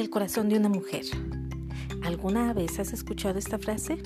[0.00, 1.04] El corazón de una mujer.
[2.02, 3.98] ¿Alguna vez has escuchado esta frase?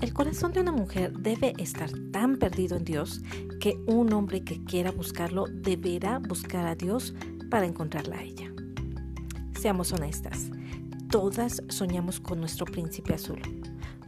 [0.00, 3.20] El corazón de una mujer debe estar tan perdido en Dios
[3.58, 7.16] que un hombre que quiera buscarlo deberá buscar a Dios
[7.50, 8.52] para encontrarla a ella.
[9.58, 10.52] Seamos honestas,
[11.10, 13.40] todas soñamos con nuestro príncipe azul,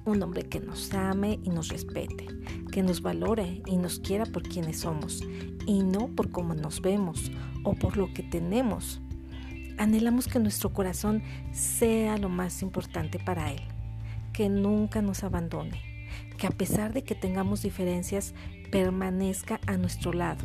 [0.04, 2.28] un hombre que nos ame y nos respete,
[2.70, 5.24] que nos valore y nos quiera por quienes somos
[5.66, 7.32] y no por cómo nos vemos
[7.64, 9.02] o por lo que tenemos
[9.80, 13.62] Anhelamos que nuestro corazón sea lo más importante para Él,
[14.34, 16.06] que nunca nos abandone,
[16.36, 18.34] que a pesar de que tengamos diferencias,
[18.70, 20.44] permanezca a nuestro lado,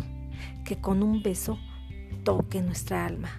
[0.64, 1.60] que con un beso
[2.24, 3.30] toque nuestra alma,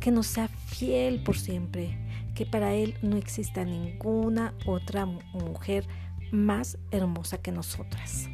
[0.00, 1.98] que nos sea fiel por siempre,
[2.34, 5.86] que para Él no exista ninguna otra mujer
[6.32, 8.30] más hermosa que nosotras.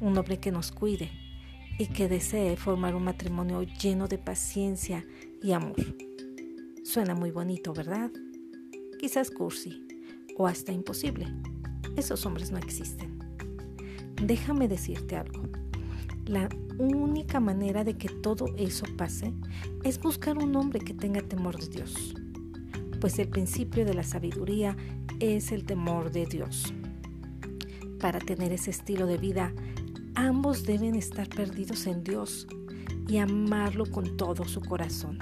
[0.00, 1.10] Un hombre que nos cuide
[1.76, 5.04] y que desee formar un matrimonio lleno de paciencia
[5.42, 6.09] y amor.
[6.82, 8.10] Suena muy bonito, ¿verdad?
[8.98, 9.86] Quizás cursi
[10.36, 11.26] o hasta imposible.
[11.96, 13.18] Esos hombres no existen.
[14.22, 15.42] Déjame decirte algo.
[16.26, 19.32] La única manera de que todo eso pase
[19.84, 22.14] es buscar un hombre que tenga temor de Dios.
[23.00, 24.76] Pues el principio de la sabiduría
[25.20, 26.72] es el temor de Dios.
[28.00, 29.52] Para tener ese estilo de vida,
[30.14, 32.46] ambos deben estar perdidos en Dios
[33.06, 35.18] y amarlo con todo su corazón.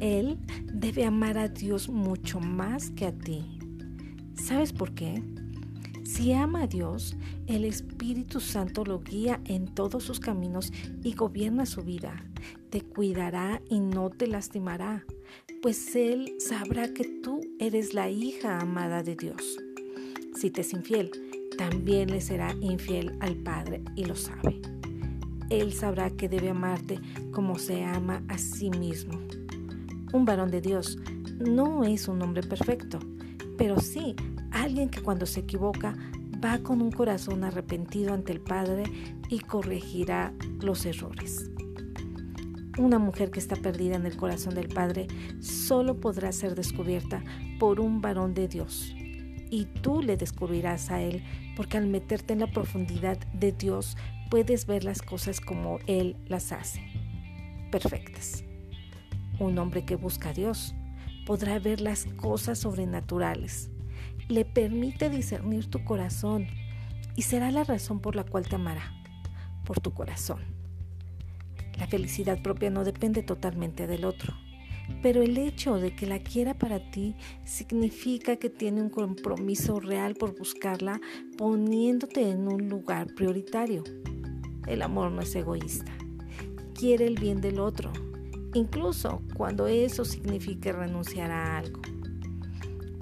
[0.00, 0.38] Él
[0.72, 3.58] debe amar a Dios mucho más que a ti.
[4.34, 5.22] ¿Sabes por qué?
[6.04, 10.72] Si ama a Dios, el Espíritu Santo lo guía en todos sus caminos
[11.04, 12.24] y gobierna su vida.
[12.70, 15.04] Te cuidará y no te lastimará,
[15.62, 19.58] pues Él sabrá que tú eres la hija amada de Dios.
[20.34, 21.10] Si te es infiel,
[21.56, 24.60] también le será infiel al Padre y lo sabe.
[25.50, 27.00] Él sabrá que debe amarte
[27.32, 29.18] como se ama a sí mismo.
[30.12, 30.98] Un varón de Dios
[31.38, 32.98] no es un hombre perfecto,
[33.56, 34.16] pero sí
[34.50, 35.94] alguien que cuando se equivoca
[36.44, 38.84] va con un corazón arrepentido ante el Padre
[39.28, 41.50] y corregirá los errores.
[42.78, 45.06] Una mujer que está perdida en el corazón del Padre
[45.40, 47.22] solo podrá ser descubierta
[47.58, 48.94] por un varón de Dios.
[49.50, 51.22] Y tú le descubrirás a Él
[51.56, 53.96] porque al meterte en la profundidad de Dios
[54.30, 56.80] puedes ver las cosas como Él las hace,
[57.70, 58.44] perfectas.
[59.40, 60.74] Un hombre que busca a Dios
[61.24, 63.70] podrá ver las cosas sobrenaturales.
[64.28, 66.46] Le permite discernir tu corazón
[67.16, 68.92] y será la razón por la cual te amará,
[69.64, 70.40] por tu corazón.
[71.78, 74.34] La felicidad propia no depende totalmente del otro,
[75.02, 80.16] pero el hecho de que la quiera para ti significa que tiene un compromiso real
[80.16, 81.00] por buscarla
[81.38, 83.84] poniéndote en un lugar prioritario.
[84.66, 85.92] El amor no es egoísta,
[86.74, 87.90] quiere el bien del otro
[88.54, 91.80] incluso cuando eso signifique renunciar a algo.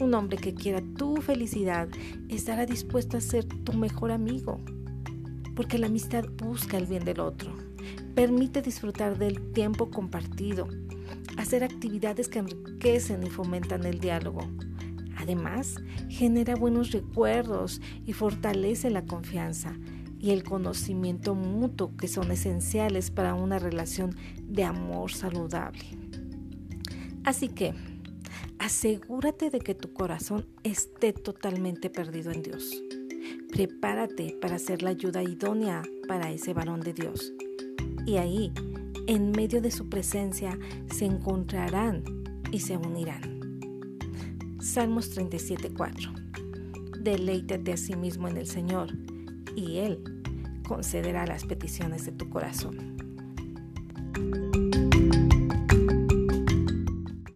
[0.00, 1.88] Un hombre que quiera tu felicidad
[2.28, 4.60] estará dispuesto a ser tu mejor amigo,
[5.56, 7.52] porque la amistad busca el bien del otro,
[8.14, 10.68] permite disfrutar del tiempo compartido,
[11.36, 14.40] hacer actividades que enriquecen y fomentan el diálogo.
[15.16, 15.76] Además,
[16.08, 19.76] genera buenos recuerdos y fortalece la confianza
[20.20, 25.84] y el conocimiento mutuo que son esenciales para una relación de amor saludable.
[27.24, 27.74] Así que,
[28.58, 32.82] asegúrate de que tu corazón esté totalmente perdido en Dios.
[33.50, 37.32] Prepárate para ser la ayuda idónea para ese varón de Dios.
[38.06, 38.52] Y ahí,
[39.06, 40.58] en medio de su presencia,
[40.90, 42.02] se encontrarán
[42.50, 43.38] y se unirán.
[44.60, 46.12] Salmos 37:4
[47.00, 48.92] Deleítate a sí mismo en el Señor
[49.58, 50.02] y Él
[50.66, 52.96] concederá las peticiones de tu corazón.